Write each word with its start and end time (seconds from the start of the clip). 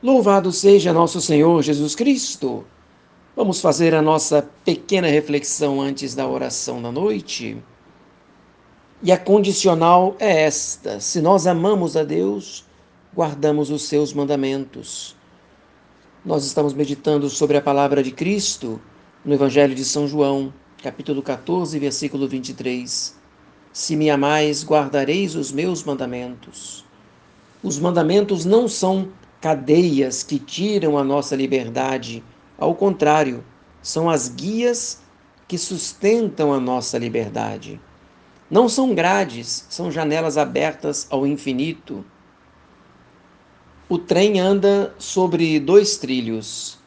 Louvado 0.00 0.52
seja 0.52 0.92
nosso 0.92 1.20
Senhor 1.20 1.60
Jesus 1.60 1.96
Cristo. 1.96 2.64
Vamos 3.34 3.60
fazer 3.60 3.96
a 3.96 4.00
nossa 4.00 4.48
pequena 4.64 5.08
reflexão 5.08 5.80
antes 5.80 6.14
da 6.14 6.24
oração 6.24 6.80
da 6.80 6.92
noite. 6.92 7.60
E 9.02 9.10
a 9.10 9.18
condicional 9.18 10.14
é 10.20 10.44
esta: 10.44 11.00
se 11.00 11.20
nós 11.20 11.48
amamos 11.48 11.96
a 11.96 12.04
Deus, 12.04 12.64
guardamos 13.12 13.70
os 13.70 13.88
seus 13.88 14.12
mandamentos. 14.12 15.16
Nós 16.24 16.44
estamos 16.44 16.72
meditando 16.72 17.28
sobre 17.28 17.56
a 17.56 17.62
palavra 17.62 18.00
de 18.00 18.12
Cristo 18.12 18.80
no 19.24 19.34
Evangelho 19.34 19.74
de 19.74 19.84
São 19.84 20.06
João, 20.06 20.54
capítulo 20.80 21.22
14, 21.22 21.76
versículo 21.76 22.28
23. 22.28 23.16
Se 23.72 23.96
me 23.96 24.10
amais, 24.10 24.64
guardareis 24.64 25.34
os 25.34 25.50
meus 25.50 25.82
mandamentos. 25.82 26.84
Os 27.64 27.80
mandamentos 27.80 28.44
não 28.44 28.68
são 28.68 29.08
cadeias 29.40 30.22
que 30.22 30.38
tiram 30.38 30.98
a 30.98 31.04
nossa 31.04 31.36
liberdade. 31.36 32.24
Ao 32.58 32.74
contrário, 32.74 33.44
são 33.82 34.10
as 34.10 34.28
guias 34.28 35.00
que 35.46 35.56
sustentam 35.56 36.52
a 36.52 36.60
nossa 36.60 36.98
liberdade. 36.98 37.80
Não 38.50 38.68
são 38.68 38.94
grades, 38.94 39.66
são 39.68 39.90
janelas 39.90 40.36
abertas 40.36 41.06
ao 41.10 41.26
infinito. 41.26 42.04
O 43.88 43.98
trem 43.98 44.40
anda 44.40 44.94
sobre 44.98 45.58
dois 45.60 45.96
trilhos. 45.96 46.78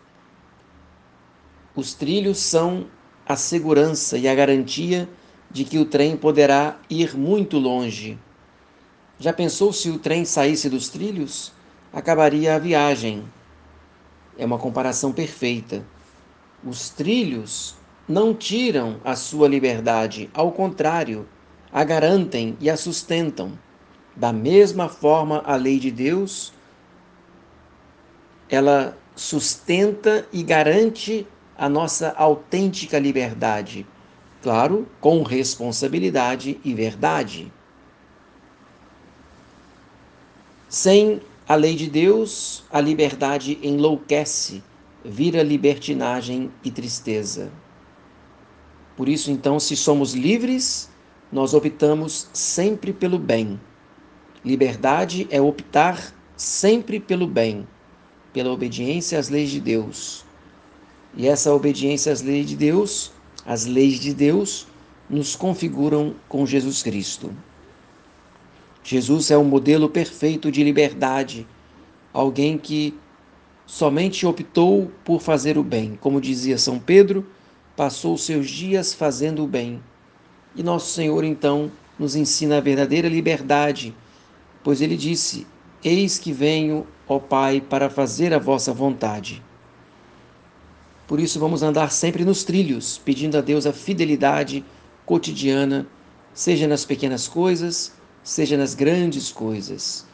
Os 1.76 1.94
trilhos 1.94 2.40
são 2.40 2.88
a 3.26 3.36
segurança 3.36 4.18
e 4.18 4.28
a 4.28 4.36
garantia 4.36 5.08
de 5.50 5.64
que 5.64 5.78
o 5.78 5.86
trem 5.86 6.18
poderá 6.18 6.80
ir 6.90 7.18
muito 7.18 7.58
longe. 7.58 8.20
Já 9.20 9.32
pensou 9.32 9.72
se 9.72 9.90
o 9.90 10.00
trem 10.00 10.26
saísse 10.26 10.70
dos 10.70 10.90
trilhos? 10.90 11.54
Acabaria 11.94 12.56
a 12.56 12.60
viagem. 12.60 13.24
É 14.38 14.46
uma 14.46 14.58
comparação 14.58 15.12
perfeita. 15.12 15.84
Os 16.64 16.90
trilhos 16.90 17.76
não 18.08 18.34
tiram 18.34 19.00
a 19.04 19.16
sua 19.16 19.48
liberdade, 19.48 20.30
ao 20.34 20.52
contrário, 20.52 21.28
a 21.72 21.84
garantem 21.84 22.58
e 22.60 22.70
a 22.70 22.78
sustentam. 22.78 23.58
Da 24.16 24.34
mesma 24.34 24.90
forma, 24.90 25.42
a 25.46 25.56
lei 25.56 25.80
de 25.80 25.90
Deus, 25.90 26.54
ela 28.50 28.98
sustenta 29.16 30.28
e 30.32 30.44
garante 30.44 31.26
a 31.58 31.70
nossa 31.70 32.14
autêntica 32.18 33.00
liberdade, 33.00 33.86
claro, 34.42 34.88
com 35.00 35.24
responsabilidade 35.24 36.60
e 36.64 36.74
verdade. 36.74 37.52
Sem 40.68 41.22
a 41.52 41.56
lei 41.56 41.76
de 41.76 41.90
Deus, 41.90 42.64
a 42.72 42.80
liberdade 42.80 43.60
enlouquece, 43.62 44.64
vira 45.04 45.44
libertinagem 45.44 46.50
e 46.64 46.72
tristeza. 46.72 47.52
Por 48.96 49.10
isso, 49.10 49.30
então, 49.30 49.60
se 49.60 49.76
somos 49.76 50.14
livres, 50.14 50.90
nós 51.30 51.54
optamos 51.54 52.30
sempre 52.32 52.94
pelo 52.94 53.20
bem. 53.20 53.60
Liberdade 54.46 55.28
é 55.30 55.42
optar 55.42 56.16
sempre 56.38 57.02
pelo 57.02 57.28
bem, 57.28 57.68
pela 58.32 58.50
obediência 58.50 59.20
às 59.20 59.28
leis 59.28 59.50
de 59.50 59.60
Deus. 59.60 60.24
E 61.18 61.28
essa 61.28 61.54
obediência 61.54 62.14
às 62.14 62.22
leis 62.22 62.48
de 62.48 62.56
Deus, 62.56 63.12
as 63.46 63.66
leis 63.66 64.00
de 64.00 64.14
Deus, 64.14 64.68
nos 65.10 65.36
configuram 65.36 66.16
com 66.30 66.46
Jesus 66.46 66.82
Cristo. 66.82 67.30
Jesus 68.84 69.30
é 69.30 69.38
o 69.38 69.44
modelo 69.44 69.88
perfeito 69.90 70.52
de 70.52 70.64
liberdade, 70.64 71.48
alguém 72.12 72.58
que 72.58 72.98
somente 73.66 74.26
optou 74.26 74.92
por 75.06 75.22
fazer 75.22 75.58
o 75.58 75.64
bem. 75.64 75.98
Como 76.02 76.20
dizia 76.20 76.58
São 76.58 76.80
Pedro, 76.80 77.26
passou 77.76 78.18
seus 78.18 78.50
dias 78.50 78.94
fazendo 78.94 79.44
o 79.44 79.48
bem. 79.48 79.82
E 80.56 80.64
nosso 80.64 80.94
Senhor, 80.94 81.24
então, 81.24 81.72
nos 81.98 82.16
ensina 82.16 82.58
a 82.58 82.62
verdadeira 82.62 83.08
liberdade, 83.08 83.96
pois 84.64 84.82
ele 84.82 84.98
disse: 84.98 85.48
Eis 85.84 86.18
que 86.18 86.34
venho, 86.34 86.86
ó 87.08 87.20
Pai, 87.20 87.62
para 87.62 87.90
fazer 87.90 88.34
a 88.34 88.40
vossa 88.40 88.74
vontade. 88.74 89.42
Por 91.08 91.20
isso, 91.20 91.40
vamos 91.40 91.62
andar 91.62 91.92
sempre 91.92 92.26
nos 92.26 92.44
trilhos, 92.44 92.98
pedindo 92.98 93.38
a 93.38 93.42
Deus 93.42 93.66
a 93.66 93.74
fidelidade 93.74 94.66
cotidiana, 95.06 95.86
seja 96.34 96.68
nas 96.68 96.86
pequenas 96.86 97.28
coisas, 97.28 97.94
seja 98.24 98.58
nas 98.58 98.74
grandes 98.74 99.32
coisas. 99.32 100.06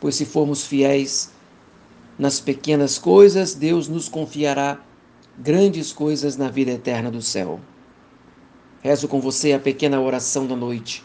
Pois 0.00 0.14
se 0.14 0.24
formos 0.24 0.66
fiéis 0.66 1.32
nas 2.18 2.40
pequenas 2.40 2.98
coisas, 2.98 3.54
Deus 3.54 3.88
nos 3.88 4.08
confiará 4.08 4.80
grandes 5.38 5.92
coisas 5.92 6.36
na 6.36 6.48
vida 6.48 6.70
eterna 6.70 7.10
do 7.10 7.20
céu. 7.20 7.60
Rezo 8.82 9.08
com 9.08 9.20
você 9.20 9.52
a 9.52 9.58
pequena 9.58 10.00
oração 10.00 10.46
da 10.46 10.56
noite. 10.56 11.04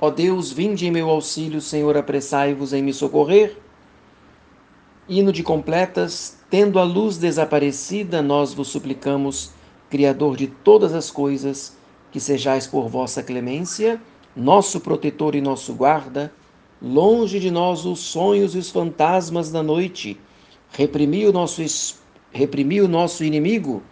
Ó 0.00 0.10
Deus, 0.10 0.50
vinde 0.50 0.86
em 0.86 0.90
meu 0.90 1.08
auxílio, 1.08 1.60
Senhor, 1.60 1.96
apressai-vos 1.96 2.72
em 2.72 2.82
me 2.82 2.92
socorrer. 2.92 3.56
Hino 5.08 5.32
de 5.32 5.42
completas, 5.42 6.38
tendo 6.48 6.78
a 6.78 6.84
luz 6.84 7.16
desaparecida, 7.18 8.22
nós 8.22 8.52
vos 8.52 8.68
suplicamos, 8.68 9.52
Criador 9.88 10.36
de 10.36 10.46
todas 10.46 10.94
as 10.94 11.10
coisas, 11.10 11.76
que 12.12 12.20
sejais 12.20 12.66
por 12.66 12.88
vossa 12.88 13.22
clemência 13.22 14.00
nosso 14.34 14.80
protetor 14.80 15.34
e 15.34 15.40
nosso 15.40 15.74
guarda, 15.74 16.32
longe 16.80 17.38
de 17.40 17.50
nós 17.50 17.84
os 17.84 18.00
sonhos 18.00 18.54
e 18.54 18.58
os 18.58 18.70
fantasmas 18.70 19.50
da 19.50 19.62
noite, 19.62 20.18
reprimi 20.72 21.26
o 21.26 21.32
nosso, 21.32 21.62
reprimi 22.30 22.80
o 22.80 22.88
nosso 22.88 23.24
inimigo, 23.24 23.82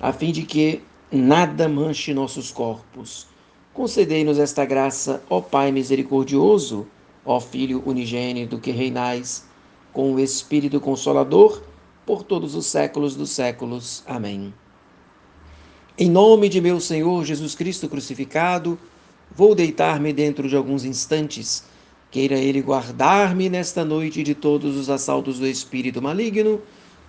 a 0.00 0.12
fim 0.12 0.32
de 0.32 0.42
que 0.42 0.82
nada 1.10 1.68
manche 1.68 2.14
nossos 2.14 2.50
corpos. 2.50 3.26
Concedei-nos 3.72 4.38
esta 4.38 4.64
graça, 4.64 5.22
ó 5.30 5.40
Pai 5.40 5.70
misericordioso, 5.70 6.86
ó 7.24 7.40
Filho 7.40 7.82
unigênito 7.86 8.58
que 8.58 8.70
reinais 8.70 9.46
com 9.92 10.14
o 10.14 10.20
Espírito 10.20 10.80
Consolador 10.80 11.62
por 12.04 12.22
todos 12.22 12.54
os 12.54 12.66
séculos 12.66 13.14
dos 13.14 13.30
séculos. 13.30 14.02
Amém. 14.06 14.52
Em 15.96 16.10
nome 16.10 16.48
de 16.48 16.60
meu 16.60 16.80
Senhor 16.80 17.24
Jesus 17.24 17.54
Cristo 17.54 17.88
crucificado, 17.88 18.78
Vou 19.34 19.54
deitar-me 19.54 20.12
dentro 20.12 20.46
de 20.46 20.54
alguns 20.54 20.84
instantes. 20.84 21.64
Queira 22.10 22.36
Ele 22.36 22.60
guardar-me 22.60 23.48
nesta 23.48 23.82
noite 23.82 24.22
de 24.22 24.34
todos 24.34 24.76
os 24.76 24.90
assaltos 24.90 25.38
do 25.38 25.46
espírito 25.46 26.02
maligno, 26.02 26.60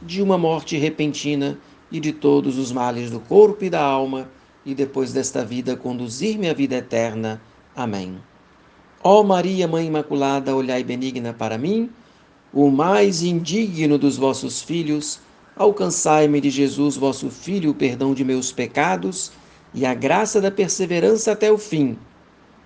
de 0.01 0.21
uma 0.21 0.37
morte 0.37 0.77
repentina 0.77 1.59
e 1.91 1.99
de 1.99 2.13
todos 2.13 2.57
os 2.57 2.71
males 2.71 3.11
do 3.11 3.19
corpo 3.19 3.65
e 3.65 3.69
da 3.69 3.81
alma, 3.81 4.29
e 4.65 4.73
depois 4.73 5.11
desta 5.11 5.43
vida 5.43 5.75
conduzir-me 5.75 6.47
à 6.47 6.53
vida 6.53 6.77
eterna. 6.77 7.41
Amém. 7.75 8.17
Ó 9.03 9.21
Maria, 9.21 9.67
Mãe 9.67 9.87
Imaculada, 9.87 10.55
olhai 10.55 10.81
benigna 10.81 11.33
para 11.33 11.57
mim, 11.57 11.89
o 12.53 12.71
mais 12.71 13.21
indigno 13.21 13.97
dos 13.97 14.15
vossos 14.15 14.61
filhos, 14.61 15.19
alcançai-me 15.57 16.39
de 16.39 16.49
Jesus, 16.49 16.95
vosso 16.95 17.29
Filho, 17.29 17.71
o 17.71 17.75
perdão 17.75 18.13
de 18.13 18.23
meus 18.23 18.49
pecados 18.49 19.33
e 19.73 19.85
a 19.85 19.93
graça 19.93 20.39
da 20.39 20.49
perseverança 20.49 21.33
até 21.33 21.51
o 21.51 21.57
fim 21.57 21.97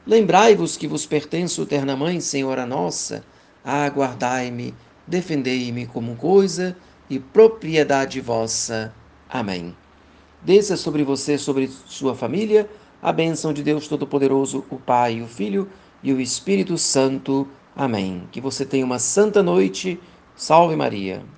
Lembrai-vos 0.07 0.77
que 0.77 0.87
vos 0.87 1.05
pertenço, 1.05 1.65
terna 1.65 1.93
Mãe, 1.93 2.21
Senhora 2.21 2.65
nossa, 2.65 3.25
aguardai-me, 3.61 4.73
defendei-me 5.05 5.85
como 5.85 6.15
coisa 6.15 6.77
e 7.09 7.19
propriedade 7.19 8.21
vossa. 8.21 8.93
Amém. 9.29 9.75
Desça 10.41 10.77
sobre 10.77 11.03
você, 11.03 11.37
sobre 11.37 11.67
sua 11.67 12.15
família, 12.15 12.69
a 13.01 13.11
bênção 13.11 13.51
de 13.51 13.61
Deus 13.61 13.89
Todo-Poderoso, 13.89 14.63
o 14.69 14.77
Pai, 14.77 15.21
o 15.21 15.27
Filho 15.27 15.69
e 16.01 16.13
o 16.13 16.21
Espírito 16.21 16.77
Santo. 16.77 17.45
Amém. 17.75 18.23
Que 18.31 18.39
você 18.39 18.65
tenha 18.65 18.85
uma 18.85 18.99
santa 18.99 19.43
noite. 19.43 19.99
Salve 20.37 20.77
Maria. 20.77 21.21